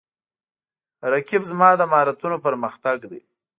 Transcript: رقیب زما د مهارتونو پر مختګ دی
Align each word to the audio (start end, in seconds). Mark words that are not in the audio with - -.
رقیب 1.13 1.43
زما 1.51 1.69
د 1.77 1.81
مهارتونو 1.91 2.37
پر 2.43 2.53
مختګ 2.63 2.97
دی 3.11 3.21